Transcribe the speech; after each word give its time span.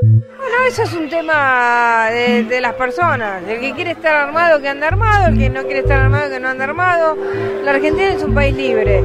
Bueno, 0.00 0.56
eso 0.68 0.82
es 0.82 0.92
un 0.92 1.08
tema 1.08 2.08
de, 2.10 2.60
las 2.60 2.74
personas. 2.74 3.42
El 3.48 3.60
que 3.60 3.72
quiere 3.72 3.92
estar 3.92 4.14
armado, 4.14 4.60
que 4.60 4.68
anda 4.68 4.88
armado. 4.88 5.28
El 5.28 5.38
que 5.38 5.50
no 5.50 5.62
quiere 5.64 5.80
estar 5.80 6.00
armado, 6.00 6.30
que 6.30 6.40
no 6.40 6.48
anda 6.48 6.64
armado. 6.64 7.16
La 7.64 7.72
Argentina 7.72 8.08
es 8.08 8.22
un 8.22 8.34
país 8.34 8.56
libre. 8.56 9.02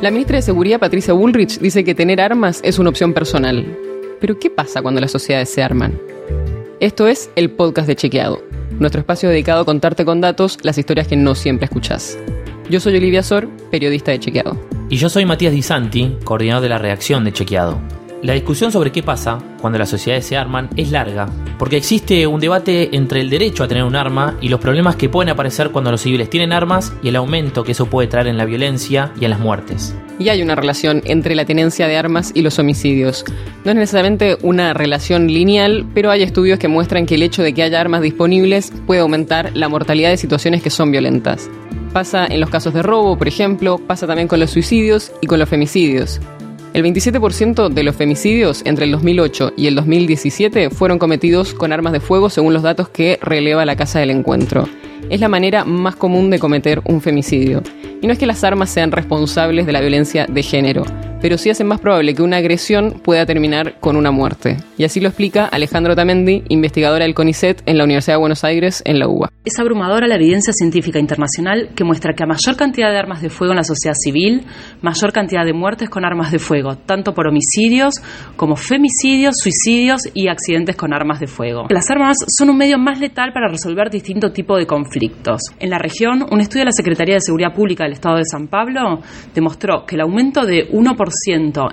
La 0.00 0.10
ministra 0.10 0.36
de 0.36 0.42
Seguridad, 0.42 0.80
Patricia 0.80 1.14
Bullrich, 1.14 1.60
dice 1.60 1.84
que 1.84 1.94
tener 1.94 2.20
armas 2.20 2.60
es 2.64 2.78
una 2.78 2.90
opción 2.90 3.12
personal. 3.12 3.64
Pero 4.20 4.38
¿qué 4.38 4.50
pasa 4.50 4.82
cuando 4.82 5.00
las 5.00 5.12
sociedades 5.12 5.48
se 5.48 5.62
arman? 5.62 5.98
Esto 6.80 7.06
es 7.06 7.30
el 7.36 7.50
podcast 7.50 7.86
de 7.86 7.94
Chequeado, 7.94 8.42
nuestro 8.80 9.00
espacio 9.00 9.28
dedicado 9.28 9.62
a 9.62 9.64
contarte 9.64 10.04
con 10.04 10.20
datos 10.20 10.58
las 10.62 10.76
historias 10.76 11.06
que 11.06 11.14
no 11.16 11.36
siempre 11.36 11.66
escuchás. 11.66 12.18
Yo 12.68 12.80
soy 12.80 12.96
Olivia 12.96 13.22
Sor, 13.22 13.48
periodista 13.70 14.10
de 14.10 14.18
Chequeado. 14.18 14.71
Y 14.92 14.98
yo 14.98 15.08
soy 15.08 15.24
Matías 15.24 15.54
Di 15.54 15.62
Santi, 15.62 16.18
coordinador 16.22 16.64
de 16.64 16.68
la 16.68 16.76
redacción 16.76 17.24
de 17.24 17.32
Chequeado. 17.32 17.80
La 18.20 18.34
discusión 18.34 18.70
sobre 18.70 18.92
qué 18.92 19.02
pasa 19.02 19.38
cuando 19.58 19.78
las 19.78 19.88
sociedades 19.88 20.26
se 20.26 20.36
arman 20.36 20.68
es 20.76 20.90
larga, 20.90 21.30
porque 21.58 21.78
existe 21.78 22.26
un 22.26 22.40
debate 22.40 22.94
entre 22.94 23.22
el 23.22 23.30
derecho 23.30 23.64
a 23.64 23.68
tener 23.68 23.84
un 23.84 23.96
arma 23.96 24.36
y 24.42 24.50
los 24.50 24.60
problemas 24.60 24.96
que 24.96 25.08
pueden 25.08 25.30
aparecer 25.30 25.70
cuando 25.70 25.90
los 25.90 26.02
civiles 26.02 26.28
tienen 26.28 26.52
armas 26.52 26.92
y 27.02 27.08
el 27.08 27.16
aumento 27.16 27.64
que 27.64 27.72
eso 27.72 27.86
puede 27.86 28.06
traer 28.06 28.26
en 28.26 28.36
la 28.36 28.44
violencia 28.44 29.12
y 29.18 29.24
en 29.24 29.30
las 29.30 29.40
muertes. 29.40 29.96
Y 30.18 30.28
hay 30.28 30.42
una 30.42 30.56
relación 30.56 31.00
entre 31.06 31.36
la 31.36 31.46
tenencia 31.46 31.88
de 31.88 31.96
armas 31.96 32.30
y 32.34 32.42
los 32.42 32.58
homicidios. 32.58 33.24
No 33.64 33.70
es 33.70 33.76
necesariamente 33.78 34.36
una 34.42 34.74
relación 34.74 35.26
lineal, 35.26 35.86
pero 35.94 36.10
hay 36.10 36.22
estudios 36.22 36.58
que 36.58 36.68
muestran 36.68 37.06
que 37.06 37.14
el 37.14 37.22
hecho 37.22 37.42
de 37.42 37.54
que 37.54 37.62
haya 37.62 37.80
armas 37.80 38.02
disponibles 38.02 38.70
puede 38.86 39.00
aumentar 39.00 39.52
la 39.54 39.70
mortalidad 39.70 40.10
de 40.10 40.18
situaciones 40.18 40.62
que 40.62 40.68
son 40.68 40.92
violentas. 40.92 41.48
Pasa 41.92 42.26
en 42.26 42.40
los 42.40 42.48
casos 42.48 42.72
de 42.72 42.82
robo, 42.82 43.18
por 43.18 43.28
ejemplo, 43.28 43.78
pasa 43.78 44.06
también 44.06 44.26
con 44.26 44.40
los 44.40 44.50
suicidios 44.50 45.12
y 45.20 45.26
con 45.26 45.38
los 45.38 45.48
femicidios. 45.48 46.20
El 46.72 46.82
27% 46.84 47.68
de 47.68 47.82
los 47.82 47.94
femicidios 47.94 48.62
entre 48.64 48.86
el 48.86 48.92
2008 48.92 49.52
y 49.58 49.66
el 49.66 49.74
2017 49.74 50.70
fueron 50.70 50.98
cometidos 50.98 51.52
con 51.52 51.70
armas 51.70 51.92
de 51.92 52.00
fuego 52.00 52.30
según 52.30 52.54
los 52.54 52.62
datos 52.62 52.88
que 52.88 53.18
releva 53.20 53.66
la 53.66 53.76
Casa 53.76 53.98
del 53.98 54.10
Encuentro. 54.10 54.66
Es 55.10 55.20
la 55.20 55.28
manera 55.28 55.66
más 55.66 55.96
común 55.96 56.30
de 56.30 56.38
cometer 56.38 56.80
un 56.86 57.02
femicidio. 57.02 57.62
Y 58.00 58.06
no 58.06 58.14
es 58.14 58.18
que 58.18 58.24
las 58.24 58.42
armas 58.42 58.70
sean 58.70 58.90
responsables 58.90 59.66
de 59.66 59.72
la 59.72 59.80
violencia 59.80 60.26
de 60.26 60.42
género, 60.42 60.84
pero 61.22 61.38
sí 61.38 61.50
hacen 61.50 61.68
más 61.68 61.80
probable 61.80 62.14
que 62.14 62.22
una 62.22 62.38
agresión 62.38 63.00
pueda 63.02 63.24
terminar 63.24 63.78
con 63.78 63.96
una 63.96 64.10
muerte. 64.10 64.56
Y 64.76 64.84
así 64.84 65.00
lo 65.00 65.08
explica 65.08 65.46
Alejandro 65.46 65.94
Tamendi, 65.94 66.42
investigadora 66.48 67.04
del 67.04 67.14
CONICET 67.14 67.62
en 67.64 67.78
la 67.78 67.84
Universidad 67.84 68.16
de 68.16 68.20
Buenos 68.20 68.42
Aires, 68.42 68.82
en 68.84 68.98
la 68.98 69.08
UBA. 69.08 69.30
Es 69.44 69.58
abrumadora 69.60 70.08
la 70.08 70.16
evidencia 70.16 70.52
científica 70.52 70.98
internacional 70.98 71.70
que 71.76 71.84
muestra 71.84 72.14
que 72.14 72.24
a 72.24 72.26
mayor 72.26 72.56
cantidad 72.56 72.90
de 72.90 72.98
armas 72.98 73.22
de 73.22 73.30
fuego 73.30 73.52
en 73.52 73.58
la 73.58 73.64
sociedad 73.64 73.94
civil, 73.94 74.42
mayor 74.82 75.12
cantidad 75.12 75.44
de 75.44 75.52
muertes 75.52 75.88
con 75.88 76.04
armas 76.04 76.32
de 76.32 76.40
fuego, 76.40 76.76
tanto 76.76 77.14
por 77.14 77.28
homicidios 77.28 77.94
como 78.34 78.56
femicidios, 78.56 79.36
suicidios 79.38 80.02
y 80.14 80.26
accidentes 80.26 80.74
con 80.74 80.92
armas 80.92 81.20
de 81.20 81.28
fuego. 81.28 81.66
Las 81.70 81.88
armas 81.90 82.16
son 82.36 82.50
un 82.50 82.56
medio 82.56 82.78
más 82.78 82.98
letal 82.98 83.32
para 83.32 83.48
resolver 83.48 83.90
distintos 83.90 84.32
tipos 84.32 84.58
de 84.58 84.66
conflictos. 84.66 85.40
En 85.60 85.70
la 85.70 85.78
región, 85.78 86.26
un 86.30 86.40
estudio 86.40 86.62
de 86.62 86.66
la 86.66 86.72
Secretaría 86.72 87.14
de 87.14 87.20
Seguridad 87.20 87.54
Pública 87.54 87.84
del 87.84 87.92
Estado 87.92 88.16
de 88.16 88.24
San 88.24 88.48
Pablo 88.48 89.00
demostró 89.34 89.86
que 89.86 89.94
el 89.94 90.00
aumento 90.00 90.44
de 90.44 90.68
1% 90.68 91.11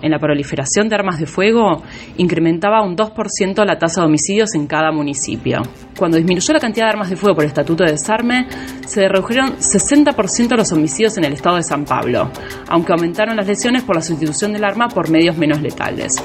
en 0.02 0.12
la 0.12 0.20
proliferación 0.20 0.90
de 0.90 0.96
armas 0.96 1.20
de 1.20 1.26
fuego 1.26 1.84
incrementaba 2.18 2.82
un 2.82 2.96
2% 2.96 3.66
la 3.66 3.78
tasa 3.78 4.02
de 4.02 4.08
homicidios 4.08 4.56
en 4.56 4.68
cada 4.68 4.92
municipio. 4.92 5.62
Cuando 5.98 6.18
disminuyó 6.18 6.54
la 6.54 6.60
cantidad 6.60 6.86
de 6.86 6.92
armas 6.92 7.10
de 7.10 7.16
fuego 7.16 7.36
por 7.36 7.44
el 7.44 7.50
Estatuto 7.50 7.84
de 7.84 7.92
Desarme, 7.92 8.48
se 8.86 9.08
redujeron 9.08 9.58
60% 9.58 10.56
los 10.56 10.72
homicidios 10.72 11.18
en 11.18 11.26
el 11.26 11.34
estado 11.34 11.58
de 11.58 11.64
San 11.64 11.86
Pablo, 11.86 12.32
aunque 12.68 12.94
aumentaron 12.94 13.36
las 13.36 13.48
lesiones 13.48 13.84
por 13.84 13.96
la 13.96 14.02
sustitución 14.02 14.54
del 14.54 14.64
arma 14.64 14.88
por 14.90 15.10
medios 15.10 15.38
menos 15.38 15.62
letales. 15.62 16.16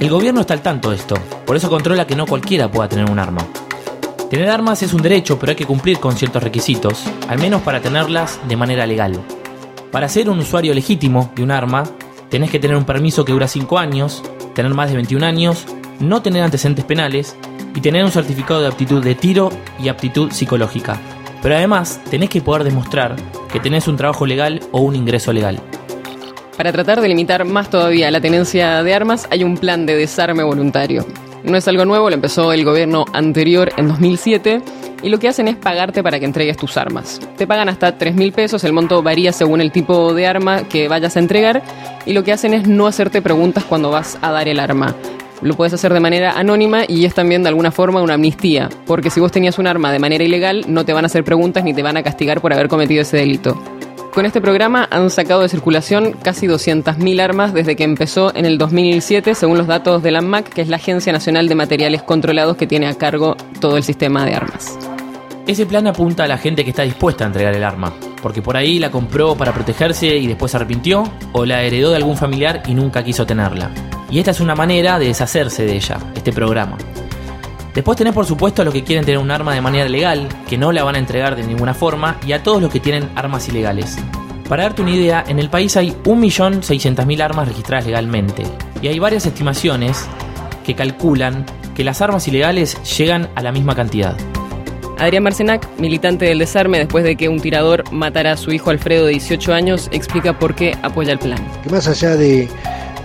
El 0.00 0.08
gobierno 0.08 0.40
está 0.40 0.54
al 0.54 0.62
tanto 0.62 0.90
de 0.90 0.96
esto, 0.96 1.14
por 1.46 1.56
eso 1.56 1.68
controla 1.68 2.06
que 2.06 2.16
no 2.16 2.26
cualquiera 2.26 2.70
pueda 2.70 2.88
tener 2.88 3.10
un 3.10 3.18
arma. 3.18 3.46
Tener 4.30 4.48
armas 4.48 4.82
es 4.82 4.94
un 4.94 5.02
derecho, 5.02 5.38
pero 5.38 5.50
hay 5.50 5.56
que 5.56 5.66
cumplir 5.66 5.98
con 5.98 6.16
ciertos 6.16 6.42
requisitos, 6.42 7.04
al 7.28 7.38
menos 7.38 7.62
para 7.62 7.80
tenerlas 7.80 8.38
de 8.48 8.56
manera 8.56 8.86
legal. 8.86 9.20
Para 9.90 10.08
ser 10.08 10.30
un 10.30 10.38
usuario 10.38 10.72
legítimo 10.72 11.32
de 11.34 11.42
un 11.42 11.50
arma, 11.50 11.82
tenés 12.28 12.50
que 12.50 12.60
tener 12.60 12.76
un 12.76 12.84
permiso 12.84 13.24
que 13.24 13.32
dura 13.32 13.48
5 13.48 13.76
años, 13.76 14.22
tener 14.54 14.72
más 14.72 14.88
de 14.88 14.94
21 14.94 15.26
años, 15.26 15.66
no 15.98 16.22
tener 16.22 16.44
antecedentes 16.44 16.84
penales 16.84 17.36
y 17.74 17.80
tener 17.80 18.04
un 18.04 18.12
certificado 18.12 18.60
de 18.60 18.68
aptitud 18.68 19.02
de 19.02 19.16
tiro 19.16 19.50
y 19.82 19.88
aptitud 19.88 20.30
psicológica. 20.30 21.00
Pero 21.42 21.56
además 21.56 22.00
tenés 22.08 22.30
que 22.30 22.40
poder 22.40 22.62
demostrar 22.62 23.16
que 23.52 23.58
tenés 23.58 23.88
un 23.88 23.96
trabajo 23.96 24.26
legal 24.26 24.60
o 24.70 24.80
un 24.80 24.94
ingreso 24.94 25.32
legal. 25.32 25.60
Para 26.56 26.70
tratar 26.70 27.00
de 27.00 27.08
limitar 27.08 27.44
más 27.44 27.68
todavía 27.68 28.12
la 28.12 28.20
tenencia 28.20 28.84
de 28.84 28.94
armas, 28.94 29.26
hay 29.30 29.42
un 29.42 29.56
plan 29.56 29.86
de 29.86 29.96
desarme 29.96 30.44
voluntario. 30.44 31.04
No 31.42 31.56
es 31.56 31.66
algo 31.66 31.84
nuevo, 31.84 32.10
lo 32.10 32.14
empezó 32.14 32.52
el 32.52 32.64
gobierno 32.64 33.06
anterior 33.12 33.72
en 33.76 33.88
2007 33.88 34.62
y 35.02 35.08
lo 35.08 35.18
que 35.18 35.28
hacen 35.28 35.48
es 35.48 35.56
pagarte 35.56 36.02
para 36.02 36.18
que 36.18 36.24
entregues 36.24 36.56
tus 36.56 36.76
armas. 36.76 37.20
Te 37.36 37.46
pagan 37.46 37.68
hasta 37.68 37.96
3 37.96 38.14
mil 38.14 38.32
pesos, 38.32 38.64
el 38.64 38.72
monto 38.72 39.02
varía 39.02 39.32
según 39.32 39.60
el 39.60 39.72
tipo 39.72 40.14
de 40.14 40.26
arma 40.26 40.64
que 40.68 40.88
vayas 40.88 41.16
a 41.16 41.20
entregar 41.20 41.62
y 42.06 42.12
lo 42.12 42.24
que 42.24 42.32
hacen 42.32 42.54
es 42.54 42.66
no 42.66 42.86
hacerte 42.86 43.22
preguntas 43.22 43.64
cuando 43.64 43.90
vas 43.90 44.18
a 44.20 44.30
dar 44.30 44.48
el 44.48 44.60
arma. 44.60 44.94
Lo 45.42 45.54
puedes 45.54 45.72
hacer 45.72 45.94
de 45.94 46.00
manera 46.00 46.32
anónima 46.32 46.82
y 46.86 47.06
es 47.06 47.14
también 47.14 47.42
de 47.42 47.48
alguna 47.48 47.70
forma 47.70 48.02
una 48.02 48.14
amnistía, 48.14 48.68
porque 48.86 49.08
si 49.08 49.20
vos 49.20 49.32
tenías 49.32 49.58
un 49.58 49.66
arma 49.66 49.90
de 49.90 49.98
manera 49.98 50.22
ilegal 50.22 50.66
no 50.68 50.84
te 50.84 50.92
van 50.92 51.04
a 51.04 51.06
hacer 51.06 51.24
preguntas 51.24 51.64
ni 51.64 51.72
te 51.72 51.82
van 51.82 51.96
a 51.96 52.02
castigar 52.02 52.40
por 52.40 52.52
haber 52.52 52.68
cometido 52.68 53.02
ese 53.02 53.16
delito. 53.16 53.60
Con 54.12 54.26
este 54.26 54.40
programa 54.40 54.88
han 54.90 55.08
sacado 55.08 55.42
de 55.42 55.48
circulación 55.48 56.14
casi 56.20 56.48
200.000 56.48 57.20
armas 57.20 57.54
desde 57.54 57.76
que 57.76 57.84
empezó 57.84 58.34
en 58.34 58.44
el 58.44 58.58
2007, 58.58 59.36
según 59.36 59.56
los 59.56 59.68
datos 59.68 60.02
de 60.02 60.10
la 60.10 60.18
ANMAC, 60.18 60.48
que 60.48 60.62
es 60.62 60.68
la 60.68 60.76
Agencia 60.76 61.12
Nacional 61.12 61.48
de 61.48 61.54
Materiales 61.54 62.02
Controlados 62.02 62.56
que 62.56 62.66
tiene 62.66 62.88
a 62.88 62.94
cargo 62.94 63.36
todo 63.60 63.76
el 63.76 63.84
sistema 63.84 64.26
de 64.26 64.34
armas. 64.34 64.89
Ese 65.50 65.66
plan 65.66 65.84
apunta 65.88 66.22
a 66.22 66.28
la 66.28 66.38
gente 66.38 66.62
que 66.62 66.70
está 66.70 66.84
dispuesta 66.84 67.24
a 67.24 67.26
entregar 67.26 67.52
el 67.56 67.64
arma, 67.64 67.92
porque 68.22 68.40
por 68.40 68.56
ahí 68.56 68.78
la 68.78 68.92
compró 68.92 69.34
para 69.34 69.52
protegerse 69.52 70.16
y 70.16 70.28
después 70.28 70.52
se 70.52 70.58
arrepintió, 70.58 71.02
o 71.32 71.44
la 71.44 71.64
heredó 71.64 71.90
de 71.90 71.96
algún 71.96 72.16
familiar 72.16 72.62
y 72.68 72.74
nunca 72.74 73.02
quiso 73.02 73.26
tenerla. 73.26 73.72
Y 74.12 74.20
esta 74.20 74.30
es 74.30 74.38
una 74.38 74.54
manera 74.54 75.00
de 75.00 75.06
deshacerse 75.06 75.64
de 75.64 75.74
ella, 75.74 75.98
este 76.14 76.30
programa. 76.32 76.78
Después 77.74 77.98
tenés 77.98 78.14
por 78.14 78.26
supuesto 78.26 78.62
a 78.62 78.64
los 78.64 78.72
que 78.72 78.84
quieren 78.84 79.04
tener 79.04 79.18
un 79.18 79.32
arma 79.32 79.52
de 79.52 79.60
manera 79.60 79.88
legal, 79.88 80.28
que 80.48 80.56
no 80.56 80.70
la 80.70 80.84
van 80.84 80.94
a 80.94 81.00
entregar 81.00 81.34
de 81.34 81.42
ninguna 81.42 81.74
forma, 81.74 82.20
y 82.24 82.30
a 82.30 82.44
todos 82.44 82.62
los 82.62 82.70
que 82.70 82.78
tienen 82.78 83.10
armas 83.16 83.48
ilegales. 83.48 83.98
Para 84.48 84.62
darte 84.62 84.82
una 84.82 84.94
idea, 84.94 85.24
en 85.26 85.40
el 85.40 85.50
país 85.50 85.76
hay 85.76 85.90
1.600.000 85.90 87.20
armas 87.20 87.48
registradas 87.48 87.86
legalmente, 87.86 88.44
y 88.80 88.86
hay 88.86 89.00
varias 89.00 89.26
estimaciones 89.26 90.06
que 90.64 90.76
calculan 90.76 91.44
que 91.74 91.82
las 91.82 92.00
armas 92.00 92.28
ilegales 92.28 92.80
llegan 92.96 93.30
a 93.34 93.42
la 93.42 93.50
misma 93.50 93.74
cantidad. 93.74 94.16
Adrián 95.00 95.22
Marcenac, 95.22 95.66
militante 95.78 96.26
del 96.26 96.38
desarme 96.40 96.78
después 96.78 97.04
de 97.04 97.16
que 97.16 97.30
un 97.30 97.40
tirador 97.40 97.90
matara 97.90 98.32
a 98.32 98.36
su 98.36 98.52
hijo 98.52 98.68
Alfredo 98.68 99.06
de 99.06 99.12
18 99.12 99.54
años, 99.54 99.88
explica 99.92 100.38
por 100.38 100.54
qué 100.54 100.76
apoya 100.82 101.12
el 101.12 101.18
plan. 101.18 101.38
Que 101.62 101.70
más 101.70 101.88
allá 101.88 102.16
de, 102.16 102.46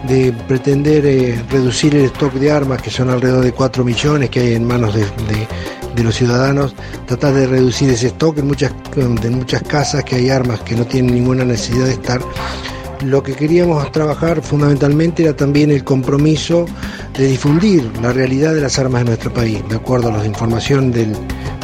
de 0.06 0.34
pretender 0.46 1.06
eh, 1.06 1.42
reducir 1.50 1.96
el 1.96 2.06
stock 2.06 2.34
de 2.34 2.52
armas, 2.52 2.82
que 2.82 2.90
son 2.90 3.10
alrededor 3.10 3.46
de 3.46 3.54
4 3.54 3.86
millones 3.86 4.30
que 4.30 4.42
hay 4.42 4.54
en 4.56 4.66
manos 4.66 4.94
de 4.94 6.04
los 6.04 6.14
ciudadanos, 6.14 6.76
tratar 7.06 7.34
de 7.34 7.48
reducir 7.48 7.90
ese 7.90 8.08
stock 8.08 8.40
en 8.40 8.48
muchas, 8.48 8.74
en 8.98 9.36
muchas 9.38 9.64
casas 9.64 10.04
que 10.04 10.18
hay 10.18 10.30
armas 10.30 10.60
que 10.62 10.76
no 10.76 10.86
tienen 10.86 11.16
ninguna 11.16 11.46
necesidad 11.46 11.86
de 11.86 11.94
estar. 11.94 12.20
Lo 13.06 13.24
que 13.24 13.36
queríamos 13.36 13.90
trabajar 13.94 14.42
fundamentalmente 14.42 15.24
era 15.24 15.34
también 15.34 15.72
el 15.72 15.86
compromiso 15.86 16.66
de 17.18 17.28
difundir 17.28 17.90
la 18.02 18.12
realidad 18.12 18.54
de 18.54 18.60
las 18.60 18.80
armas 18.80 19.04
de 19.04 19.12
nuestro 19.12 19.34
país. 19.34 19.64
De 19.70 19.78
acuerdo 19.78 20.10
a 20.10 20.18
la 20.18 20.26
información 20.26 20.92
del, 20.92 21.16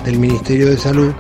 del 0.03 0.19
Ministerio 0.19 0.67
de 0.67 0.77
Salud, 0.77 1.11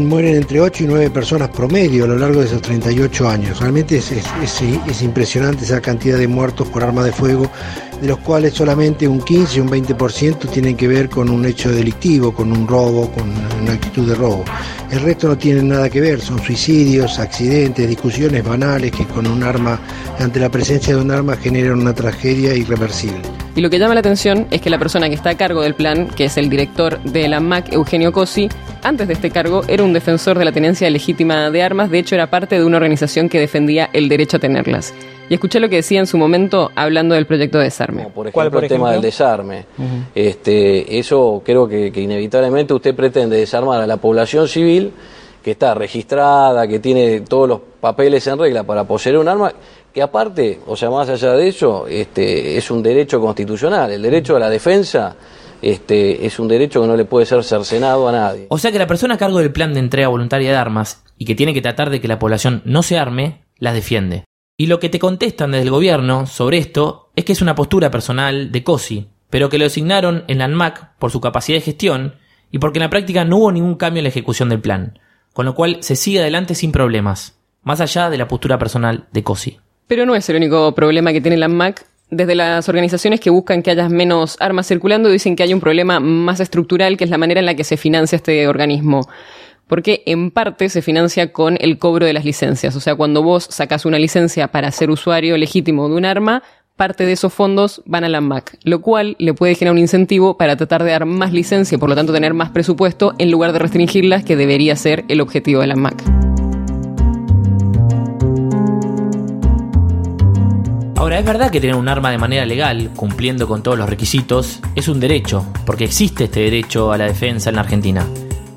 mueren 0.00 0.36
entre 0.36 0.60
8 0.60 0.84
y 0.84 0.86
9 0.86 1.10
personas 1.10 1.48
promedio 1.50 2.04
a 2.04 2.08
lo 2.08 2.16
largo 2.16 2.40
de 2.40 2.46
esos 2.46 2.62
38 2.62 3.28
años. 3.28 3.60
Realmente 3.60 3.98
es, 3.98 4.10
es, 4.12 4.24
es, 4.42 4.62
es, 4.88 5.02
impresionante 5.02 5.64
esa 5.64 5.80
cantidad 5.80 6.18
de 6.18 6.28
muertos 6.28 6.68
por 6.68 6.82
arma 6.82 7.04
de 7.04 7.12
fuego, 7.12 7.50
de 8.00 8.08
los 8.08 8.18
cuales 8.18 8.54
solamente 8.54 9.06
un 9.06 9.20
15 9.20 9.58
y 9.58 9.60
un 9.60 9.68
20% 9.68 10.50
tienen 10.50 10.76
que 10.76 10.88
ver 10.88 11.08
con 11.08 11.28
un 11.28 11.44
hecho 11.44 11.70
delictivo, 11.70 12.32
con 12.32 12.52
un 12.52 12.66
robo, 12.66 13.10
con 13.10 13.24
una 13.62 13.72
actitud 13.72 14.08
de 14.08 14.14
robo. 14.14 14.44
El 14.90 15.00
resto 15.00 15.28
no 15.28 15.36
tiene 15.36 15.62
nada 15.62 15.90
que 15.90 16.00
ver, 16.00 16.20
son 16.20 16.42
suicidios, 16.42 17.18
accidentes, 17.18 17.88
discusiones 17.88 18.44
banales 18.44 18.92
que 18.92 19.06
con 19.06 19.26
un 19.26 19.42
arma, 19.42 19.80
ante 20.18 20.40
la 20.40 20.50
presencia 20.50 20.94
de 20.94 21.02
un 21.02 21.10
arma, 21.10 21.36
generan 21.36 21.80
una 21.80 21.94
tragedia 21.94 22.54
irreversible. 22.54 23.31
Y 23.54 23.60
lo 23.60 23.68
que 23.68 23.78
llama 23.78 23.92
la 23.92 24.00
atención 24.00 24.46
es 24.50 24.62
que 24.62 24.70
la 24.70 24.78
persona 24.78 25.08
que 25.10 25.14
está 25.14 25.30
a 25.30 25.36
cargo 25.36 25.60
del 25.60 25.74
plan, 25.74 26.08
que 26.08 26.24
es 26.24 26.38
el 26.38 26.48
director 26.48 26.98
de 27.02 27.28
la 27.28 27.38
MAC, 27.38 27.72
Eugenio 27.72 28.10
Cosi, 28.10 28.48
antes 28.82 29.06
de 29.06 29.12
este 29.12 29.30
cargo 29.30 29.62
era 29.68 29.84
un 29.84 29.92
defensor 29.92 30.38
de 30.38 30.46
la 30.46 30.52
tenencia 30.52 30.88
legítima 30.88 31.50
de 31.50 31.62
armas, 31.62 31.90
de 31.90 31.98
hecho 31.98 32.14
era 32.14 32.30
parte 32.30 32.58
de 32.58 32.64
una 32.64 32.78
organización 32.78 33.28
que 33.28 33.38
defendía 33.38 33.90
el 33.92 34.08
derecho 34.08 34.38
a 34.38 34.40
tenerlas. 34.40 34.94
Y 35.28 35.34
escuché 35.34 35.60
lo 35.60 35.68
que 35.68 35.76
decía 35.76 36.00
en 36.00 36.06
su 36.06 36.16
momento 36.16 36.70
hablando 36.74 37.14
del 37.14 37.26
proyecto 37.26 37.58
de 37.58 37.64
desarme. 37.64 38.04
Como 38.04 38.14
por 38.14 38.26
ejemplo, 38.28 38.50
por 38.50 38.64
ejemplo? 38.64 38.76
el 38.76 38.80
tema 38.80 38.92
del 38.92 39.02
desarme. 39.02 39.66
Uh 39.76 39.82
-huh. 39.82 40.04
este, 40.14 40.98
eso 40.98 41.42
creo 41.44 41.68
que, 41.68 41.92
que 41.92 42.00
inevitablemente 42.00 42.72
usted 42.72 42.94
pretende 42.94 43.36
desarmar 43.36 43.82
a 43.82 43.86
la 43.86 43.98
población 43.98 44.48
civil 44.48 44.92
que 45.42 45.50
está 45.50 45.74
registrada, 45.74 46.66
que 46.66 46.78
tiene 46.78 47.20
todos 47.20 47.48
los 47.48 47.60
papeles 47.80 48.26
en 48.28 48.38
regla 48.38 48.62
para 48.62 48.84
poseer 48.84 49.18
un 49.18 49.28
arma, 49.28 49.52
que 49.92 50.02
aparte, 50.02 50.60
o 50.66 50.76
sea, 50.76 50.90
más 50.90 51.08
allá 51.08 51.32
de 51.34 51.48
eso, 51.48 51.86
este, 51.86 52.56
es 52.56 52.70
un 52.70 52.82
derecho 52.82 53.20
constitucional. 53.20 53.90
El 53.90 54.02
derecho 54.02 54.36
a 54.36 54.40
la 54.40 54.50
defensa 54.50 55.16
este, 55.60 56.26
es 56.26 56.38
un 56.38 56.48
derecho 56.48 56.80
que 56.80 56.88
no 56.88 56.96
le 56.96 57.04
puede 57.04 57.26
ser 57.26 57.44
cercenado 57.44 58.08
a 58.08 58.12
nadie. 58.12 58.46
O 58.48 58.58
sea 58.58 58.72
que 58.72 58.78
la 58.78 58.86
persona 58.86 59.14
a 59.14 59.18
cargo 59.18 59.38
del 59.38 59.52
plan 59.52 59.74
de 59.74 59.80
entrega 59.80 60.08
voluntaria 60.08 60.50
de 60.50 60.56
armas 60.56 61.04
y 61.16 61.24
que 61.24 61.34
tiene 61.34 61.54
que 61.54 61.62
tratar 61.62 61.90
de 61.90 62.00
que 62.00 62.08
la 62.08 62.18
población 62.18 62.62
no 62.64 62.82
se 62.82 62.98
arme, 62.98 63.44
las 63.58 63.74
defiende. 63.74 64.24
Y 64.56 64.66
lo 64.66 64.80
que 64.80 64.88
te 64.88 64.98
contestan 64.98 65.52
desde 65.52 65.64
el 65.64 65.70
gobierno 65.70 66.26
sobre 66.26 66.58
esto 66.58 67.10
es 67.16 67.24
que 67.24 67.32
es 67.32 67.42
una 67.42 67.54
postura 67.54 67.90
personal 67.90 68.50
de 68.52 68.64
COSI, 68.64 69.08
pero 69.30 69.48
que 69.48 69.58
lo 69.58 69.64
designaron 69.64 70.24
en 70.28 70.38
la 70.38 70.44
ANMAC 70.44 70.96
por 70.98 71.10
su 71.10 71.20
capacidad 71.20 71.58
de 71.58 71.64
gestión 71.64 72.16
y 72.50 72.58
porque 72.58 72.78
en 72.78 72.84
la 72.84 72.90
práctica 72.90 73.24
no 73.24 73.38
hubo 73.38 73.52
ningún 73.52 73.76
cambio 73.76 74.00
en 74.00 74.04
la 74.04 74.10
ejecución 74.10 74.48
del 74.48 74.60
plan, 74.60 74.98
con 75.32 75.46
lo 75.46 75.54
cual 75.54 75.78
se 75.80 75.96
sigue 75.96 76.20
adelante 76.20 76.54
sin 76.54 76.70
problemas, 76.70 77.38
más 77.62 77.80
allá 77.80 78.10
de 78.10 78.18
la 78.18 78.28
postura 78.28 78.58
personal 78.58 79.08
de 79.12 79.22
COSI. 79.22 79.58
Pero 79.92 80.06
no 80.06 80.14
es 80.14 80.26
el 80.30 80.36
único 80.36 80.74
problema 80.74 81.12
que 81.12 81.20
tiene 81.20 81.36
la 81.36 81.44
ANMAC. 81.44 81.84
Desde 82.08 82.34
las 82.34 82.66
organizaciones 82.70 83.20
que 83.20 83.28
buscan 83.28 83.62
que 83.62 83.72
haya 83.72 83.90
menos 83.90 84.38
armas 84.40 84.66
circulando 84.66 85.10
dicen 85.10 85.36
que 85.36 85.42
hay 85.42 85.52
un 85.52 85.60
problema 85.60 86.00
más 86.00 86.40
estructural 86.40 86.96
que 86.96 87.04
es 87.04 87.10
la 87.10 87.18
manera 87.18 87.40
en 87.40 87.44
la 87.44 87.54
que 87.56 87.62
se 87.62 87.76
financia 87.76 88.16
este 88.16 88.48
organismo. 88.48 89.06
Porque 89.66 90.02
en 90.06 90.30
parte 90.30 90.70
se 90.70 90.80
financia 90.80 91.30
con 91.30 91.58
el 91.60 91.76
cobro 91.76 92.06
de 92.06 92.14
las 92.14 92.24
licencias. 92.24 92.74
O 92.74 92.80
sea, 92.80 92.94
cuando 92.94 93.22
vos 93.22 93.46
sacas 93.50 93.84
una 93.84 93.98
licencia 93.98 94.48
para 94.48 94.70
ser 94.70 94.88
usuario 94.88 95.36
legítimo 95.36 95.86
de 95.90 95.96
un 95.96 96.06
arma, 96.06 96.42
parte 96.74 97.04
de 97.04 97.12
esos 97.12 97.34
fondos 97.34 97.82
van 97.84 98.04
a 98.04 98.08
la 98.08 98.16
ANMAC, 98.16 98.56
lo 98.64 98.80
cual 98.80 99.14
le 99.18 99.34
puede 99.34 99.56
generar 99.56 99.74
un 99.74 99.78
incentivo 99.78 100.38
para 100.38 100.56
tratar 100.56 100.84
de 100.84 100.92
dar 100.92 101.04
más 101.04 101.34
licencia 101.34 101.76
y 101.76 101.78
por 101.78 101.90
lo 101.90 101.96
tanto 101.96 102.14
tener 102.14 102.32
más 102.32 102.48
presupuesto 102.48 103.12
en 103.18 103.30
lugar 103.30 103.52
de 103.52 103.58
restringirlas, 103.58 104.24
que 104.24 104.36
debería 104.36 104.74
ser 104.74 105.04
el 105.08 105.20
objetivo 105.20 105.60
de 105.60 105.66
la 105.66 105.74
ANMAC. 105.74 106.31
Ahora, 111.02 111.18
es 111.18 111.24
verdad 111.24 111.50
que 111.50 111.60
tener 111.60 111.74
un 111.74 111.88
arma 111.88 112.12
de 112.12 112.18
manera 112.18 112.46
legal, 112.46 112.92
cumpliendo 112.94 113.48
con 113.48 113.60
todos 113.60 113.76
los 113.76 113.90
requisitos, 113.90 114.60
es 114.76 114.86
un 114.86 115.00
derecho, 115.00 115.44
porque 115.66 115.82
existe 115.82 116.24
este 116.24 116.38
derecho 116.38 116.92
a 116.92 116.96
la 116.96 117.06
defensa 117.06 117.50
en 117.50 117.56
la 117.56 117.62
Argentina. 117.62 118.06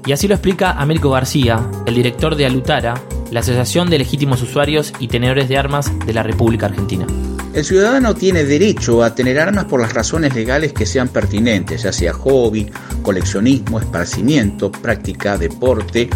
Y 0.06 0.12
así 0.12 0.27
lo 0.27 0.36
explica 0.36 0.74
Américo 0.74 1.09
García, 1.09 1.68
el 1.88 1.95
director 1.95 2.36
de 2.36 2.45
Alutara, 2.45 3.01
la 3.31 3.39
Asociación 3.39 3.89
de 3.89 3.97
Legítimos 3.97 4.44
Usuarios 4.44 4.94
y 5.00 5.07
Tenedores 5.07 5.50
de 5.50 5.57
Armas 5.57 5.92
de 6.06 6.13
la 6.13 6.21
República 6.21 6.68
Argentina. 6.68 7.07
El 7.56 7.65
ciudadano 7.65 8.13
tiene 8.13 8.44
derecho 8.44 9.01
a 9.01 9.15
tener 9.15 9.39
armas 9.39 9.65
por 9.65 9.81
las 9.81 9.94
razones 9.94 10.36
legales 10.36 10.71
que 10.71 10.86
sean 10.86 11.07
pertinentes, 11.07 11.81
ya 11.81 11.92
sea 11.92 12.13
hobby, 12.13 12.69
coleccionismo, 13.01 13.80
esparcimiento, 13.80 14.71
práctica, 14.71 15.36
deporte, 15.36 16.12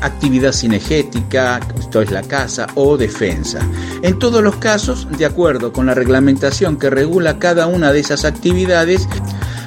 actividad 0.00 0.52
cinegética, 0.52 1.60
esto 1.78 2.02
es 2.02 2.10
la 2.10 2.22
casa, 2.22 2.66
o 2.74 2.96
defensa. 2.96 3.60
En 4.02 4.18
todos 4.18 4.42
los 4.42 4.56
casos, 4.56 5.06
de 5.16 5.26
acuerdo 5.26 5.72
con 5.72 5.86
la 5.86 5.94
reglamentación 5.94 6.78
que 6.78 6.90
regula 6.90 7.38
cada 7.38 7.66
una 7.66 7.92
de 7.92 8.00
esas 8.00 8.24
actividades, 8.24 9.08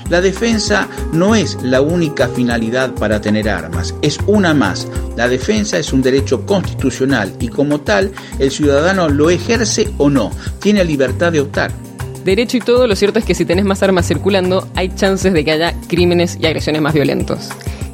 la 0.10 0.22
defensa 0.22 0.88
no 1.12 1.34
es 1.34 1.58
la 1.64 1.82
única 1.82 2.28
finalidad 2.28 2.94
para 2.94 3.22
tener 3.22 3.50
armas, 3.50 3.96
es 4.02 4.20
una 4.28 4.54
más. 4.54 4.88
La 5.16 5.28
defensa 5.28 5.78
es 5.78 5.94
un 5.94 6.02
derecho 6.02 6.46
constitucional 6.46 7.34
y 7.40 7.48
como 7.48 7.82
tal 7.82 8.12
el 8.40 8.52
ciudadano 8.52 9.10
lo 9.10 9.30
ejerce 9.30 9.92
o 9.98 10.10
no, 10.10 10.32
tiene 10.60 10.84
libertad 10.84 11.32
de 11.32 11.42
optar. 11.42 11.72
Derecho 12.24 12.58
y 12.58 12.62
todo, 12.62 12.88
lo 12.88 12.96
cierto 12.96 13.20
es 13.20 13.26
que 13.26 13.36
si 13.36 13.44
tenés 13.44 13.66
más 13.66 13.84
armas 13.84 14.08
circulando, 14.08 14.68
hay 14.76 14.90
chances 14.96 15.34
de 15.34 15.44
que 15.44 15.52
haya 15.52 15.74
crímenes 15.88 16.38
y 16.40 16.46
agresiones 16.46 16.82
más 16.82 16.94
violentos. 16.94 17.50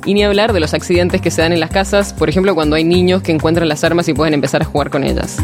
Y 0.06 0.14
ni 0.14 0.24
hablar 0.24 0.54
de 0.54 0.60
los 0.60 0.74
accidentes 0.74 1.22
que 1.22 1.32
se 1.32 1.42
dan 1.42 1.54
en 1.54 1.60
las 1.60 1.72
casas, 1.72 2.14
por 2.14 2.30
ejemplo 2.30 2.56
cuando 2.56 2.76
hay 2.76 2.84
niños 2.84 3.22
que 3.22 3.32
encuentran 3.32 3.68
las 3.68 3.84
armas 3.84 4.08
y 4.08 4.14
pueden 4.14 4.34
empezar 4.34 4.62
a 4.62 4.66
jugar 4.66 4.90
con 4.90 5.04
ellas. 5.04 5.38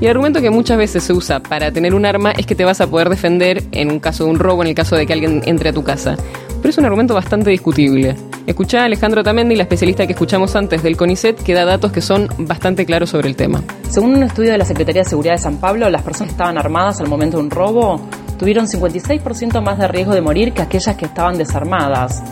Y 0.00 0.04
el 0.04 0.10
argumento 0.10 0.42
que 0.42 0.50
muchas 0.50 0.76
veces 0.76 1.04
se 1.04 1.14
usa 1.14 1.40
para 1.40 1.72
tener 1.72 1.94
un 1.94 2.04
arma 2.04 2.32
es 2.32 2.44
que 2.44 2.54
te 2.54 2.64
vas 2.64 2.82
a 2.82 2.86
poder 2.86 3.08
defender 3.08 3.62
en 3.72 3.90
un 3.90 3.98
caso 3.98 4.24
de 4.24 4.30
un 4.30 4.38
robo, 4.38 4.62
en 4.62 4.68
el 4.68 4.74
caso 4.74 4.94
de 4.94 5.06
que 5.06 5.12
alguien 5.14 5.42
entre 5.46 5.70
a 5.70 5.72
tu 5.72 5.82
casa. 5.82 6.16
Pero 6.60 6.68
es 6.68 6.78
un 6.78 6.84
argumento 6.84 7.14
bastante 7.14 7.50
discutible. 7.50 8.14
Escuchá 8.46 8.82
a 8.82 8.84
Alejandro 8.84 9.22
Tamendi, 9.22 9.56
la 9.56 9.62
especialista 9.62 10.06
que 10.06 10.12
escuchamos 10.12 10.54
antes 10.54 10.82
del 10.82 10.96
CONICET, 10.96 11.42
que 11.42 11.54
da 11.54 11.64
datos 11.64 11.92
que 11.92 12.02
son 12.02 12.28
bastante 12.38 12.84
claros 12.84 13.10
sobre 13.10 13.28
el 13.28 13.36
tema. 13.36 13.62
Según 13.88 14.16
un 14.16 14.22
estudio 14.22 14.52
de 14.52 14.58
la 14.58 14.64
Secretaría 14.64 15.02
de 15.02 15.08
Seguridad 15.08 15.34
de 15.34 15.38
San 15.38 15.56
Pablo, 15.58 15.88
las 15.88 16.02
personas 16.02 16.28
que 16.28 16.34
estaban 16.34 16.58
armadas 16.58 17.00
al 17.00 17.08
momento 17.08 17.38
de 17.38 17.44
un 17.44 17.50
robo 17.50 18.00
tuvieron 18.38 18.66
56% 18.66 19.62
más 19.62 19.78
de 19.78 19.88
riesgo 19.88 20.12
de 20.12 20.20
morir 20.20 20.52
que 20.52 20.60
aquellas 20.60 20.96
que 20.96 21.06
estaban 21.06 21.38
desarmadas. 21.38 22.22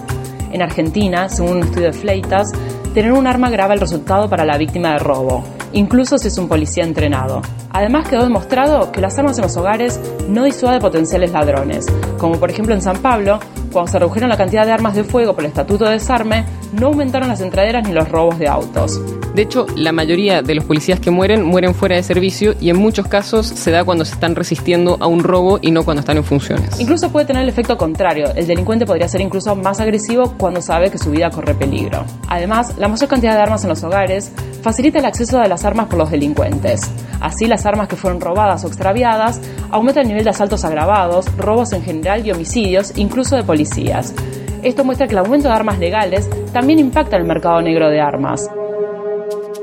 En 0.54 0.62
Argentina, 0.62 1.28
según 1.28 1.56
un 1.56 1.62
estudio 1.64 1.88
de 1.88 1.92
Fleitas, 1.92 2.52
tener 2.94 3.10
un 3.10 3.26
arma 3.26 3.50
graba 3.50 3.74
el 3.74 3.80
resultado 3.80 4.30
para 4.30 4.44
la 4.44 4.56
víctima 4.56 4.92
de 4.92 5.00
robo, 5.00 5.42
incluso 5.72 6.16
si 6.16 6.28
es 6.28 6.38
un 6.38 6.46
policía 6.46 6.84
entrenado. 6.84 7.42
Además 7.70 8.08
quedó 8.08 8.22
demostrado 8.22 8.92
que 8.92 9.00
las 9.00 9.18
armas 9.18 9.36
en 9.36 9.42
los 9.42 9.56
hogares 9.56 9.98
no 10.28 10.44
disuaden 10.44 10.80
potenciales 10.80 11.32
ladrones, 11.32 11.86
como 12.18 12.38
por 12.38 12.50
ejemplo 12.52 12.72
en 12.72 12.82
San 12.82 12.98
Pablo, 12.98 13.40
cuando 13.72 13.90
se 13.90 13.98
redujeron 13.98 14.28
la 14.28 14.36
cantidad 14.36 14.64
de 14.64 14.70
armas 14.70 14.94
de 14.94 15.02
fuego 15.02 15.34
por 15.34 15.42
el 15.42 15.48
Estatuto 15.48 15.86
de 15.86 15.94
Desarme, 15.94 16.44
no 16.72 16.86
aumentaron 16.86 17.28
las 17.28 17.40
entraderas 17.40 17.84
ni 17.88 17.92
los 17.92 18.08
robos 18.08 18.38
de 18.38 18.46
autos. 18.46 19.00
De 19.34 19.42
hecho, 19.42 19.66
la 19.74 19.90
mayoría 19.90 20.42
de 20.42 20.54
los 20.54 20.64
policías 20.64 21.00
que 21.00 21.10
mueren 21.10 21.42
mueren 21.42 21.74
fuera 21.74 21.96
de 21.96 22.04
servicio 22.04 22.54
y 22.60 22.70
en 22.70 22.78
muchos 22.78 23.08
casos 23.08 23.46
se 23.46 23.72
da 23.72 23.82
cuando 23.82 24.04
se 24.04 24.14
están 24.14 24.36
resistiendo 24.36 24.96
a 25.00 25.08
un 25.08 25.24
robo 25.24 25.58
y 25.60 25.72
no 25.72 25.84
cuando 25.84 26.00
están 26.00 26.18
en 26.18 26.24
funciones. 26.24 26.78
Incluso 26.78 27.10
puede 27.10 27.26
tener 27.26 27.42
el 27.42 27.48
efecto 27.48 27.76
contrario, 27.76 28.32
el 28.36 28.46
delincuente 28.46 28.86
podría 28.86 29.08
ser 29.08 29.20
incluso 29.20 29.56
más 29.56 29.80
agresivo 29.80 30.34
cuando 30.38 30.62
sabe 30.62 30.88
que 30.88 30.98
su 30.98 31.10
vida 31.10 31.30
corre 31.30 31.54
peligro. 31.54 32.04
Además, 32.28 32.78
la 32.78 32.86
mayor 32.86 33.08
cantidad 33.08 33.34
de 33.34 33.42
armas 33.42 33.64
en 33.64 33.70
los 33.70 33.82
hogares 33.82 34.30
facilita 34.62 35.00
el 35.00 35.04
acceso 35.04 35.40
de 35.40 35.48
las 35.48 35.64
armas 35.64 35.88
por 35.88 35.98
los 35.98 36.12
delincuentes. 36.12 36.82
Así, 37.20 37.46
las 37.46 37.66
armas 37.66 37.88
que 37.88 37.96
fueron 37.96 38.20
robadas 38.20 38.62
o 38.62 38.68
extraviadas 38.68 39.40
aumentan 39.72 40.02
el 40.02 40.08
nivel 40.10 40.24
de 40.24 40.30
asaltos 40.30 40.64
agravados, 40.64 41.26
robos 41.36 41.72
en 41.72 41.82
general 41.82 42.24
y 42.24 42.30
homicidios, 42.30 42.92
incluso 42.96 43.34
de 43.34 43.42
policías. 43.42 44.14
Esto 44.62 44.84
muestra 44.84 45.08
que 45.08 45.14
el 45.14 45.18
aumento 45.18 45.48
de 45.48 45.54
armas 45.54 45.80
legales 45.80 46.30
también 46.52 46.78
impacta 46.78 47.16
el 47.16 47.24
mercado 47.24 47.60
negro 47.60 47.90
de 47.90 48.00
armas. 48.00 48.48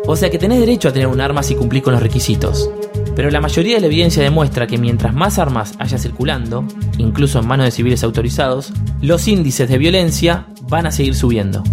O 0.08 0.16
sea 0.16 0.30
que 0.30 0.40
tenés 0.40 0.60
derecho 0.60 0.90
a 0.90 0.94
tener 0.94 1.08
un 1.08 1.22
arma 1.22 1.44
si 1.44 1.56
cumplís 1.56 1.84
con 1.84 1.94
los 1.94 2.02
requisitos. 2.02 2.70
Pero 3.16 3.30
la 3.30 3.40
mayoría 3.40 3.76
de 3.76 3.82
la 3.82 3.88
evidencia 3.88 4.24
demuestra 4.24 4.66
que 4.66 4.78
mientras 4.78 5.14
más 5.14 5.38
armas 5.38 5.74
haya 5.78 5.98
circulando, 5.98 6.66
incluso 6.98 7.40
en 7.40 7.48
manos 7.48 7.66
de 7.66 7.72
civiles 7.72 8.04
autorizados, 8.04 8.74
los 9.02 9.28
índices 9.28 9.70
de 9.70 9.78
violencia 9.78 10.48
van 10.70 10.88
a 10.88 10.92
seguir 10.92 11.14
subiendo. 11.14 11.64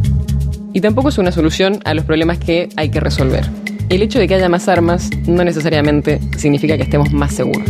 Y 0.75 0.81
tampoco 0.81 1.09
es 1.09 1.19
una 1.19 1.33
solución 1.33 1.81
a 1.85 1.95
los 1.95 2.05
problemas 2.05 2.39
que 2.39 2.69
hay 2.77 2.91
que 2.91 3.01
resolver. 3.01 3.49
El 3.89 4.03
hecho 4.03 4.19
de 4.19 4.29
que 4.29 4.35
haya 4.35 4.51
más 4.51 4.69
armas 4.69 5.09
no 5.27 5.43
necesariamente 5.43 6.21
significa 6.37 6.77
que 6.77 6.83
estemos 6.83 7.11
más 7.11 7.35
seguros. 7.35 7.69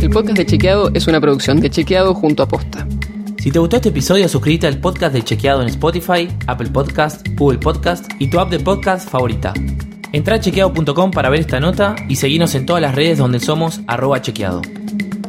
El 0.00 0.10
podcast 0.10 0.38
de 0.38 0.46
Chequeado 0.46 0.90
es 0.94 1.06
una 1.06 1.20
producción 1.20 1.60
de 1.60 1.68
Chequeado 1.68 2.14
junto 2.14 2.42
a 2.42 2.48
Posta. 2.48 2.86
Si 3.46 3.52
te 3.52 3.60
gustó 3.60 3.76
este 3.76 3.90
episodio, 3.90 4.28
suscríbete 4.28 4.66
al 4.66 4.80
podcast 4.80 5.14
de 5.14 5.22
Chequeado 5.22 5.62
en 5.62 5.68
Spotify, 5.68 6.26
Apple 6.48 6.68
Podcast, 6.70 7.24
Google 7.36 7.60
Podcast 7.60 8.10
y 8.18 8.28
tu 8.28 8.40
app 8.40 8.50
de 8.50 8.58
podcast 8.58 9.08
favorita. 9.08 9.54
Entra 10.10 10.34
a 10.34 10.40
chequeado.com 10.40 11.12
para 11.12 11.30
ver 11.30 11.42
esta 11.42 11.60
nota 11.60 11.94
y 12.08 12.16
seguinos 12.16 12.56
en 12.56 12.66
todas 12.66 12.82
las 12.82 12.96
redes 12.96 13.18
donde 13.18 13.38
somos 13.38 13.82
arroba 13.86 14.20
chequeado. 14.20 14.62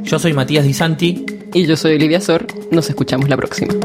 Yo 0.02 0.18
soy 0.18 0.34
Matías 0.34 0.66
Di 0.66 0.74
Santi 0.74 1.28
Y 1.54 1.68
yo 1.68 1.78
soy 1.78 1.94
Olivia 1.94 2.20
Sor. 2.20 2.48
Nos 2.72 2.90
escuchamos 2.90 3.30
la 3.30 3.38
próxima. 3.38 3.76